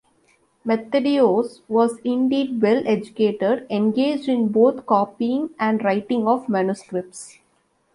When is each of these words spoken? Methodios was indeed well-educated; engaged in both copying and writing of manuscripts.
Methodios 0.65 1.59
was 1.67 1.99
indeed 2.03 2.59
well-educated; 2.59 3.67
engaged 3.69 4.27
in 4.27 4.47
both 4.51 4.87
copying 4.87 5.51
and 5.59 5.83
writing 5.83 6.27
of 6.27 6.49
manuscripts. 6.49 7.37